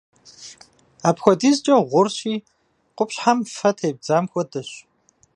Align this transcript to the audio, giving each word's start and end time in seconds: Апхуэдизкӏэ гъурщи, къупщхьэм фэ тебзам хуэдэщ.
Апхуэдизкӏэ 1.07 1.75
гъурщи, 1.89 2.35
къупщхьэм 2.95 3.39
фэ 3.55 3.69
тебзам 3.77 4.25
хуэдэщ. 4.31 4.69